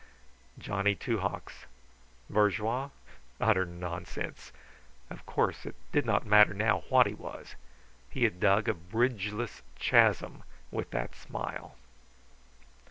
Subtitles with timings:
[0.57, 1.67] Johnny Two Hawks
[2.27, 2.89] bourgeois?
[3.39, 4.51] Utter nonsense!
[5.11, 7.53] Of course it did not matter now what he was;
[8.09, 10.41] he had dug a bridgeless chasm
[10.71, 11.75] with that smile.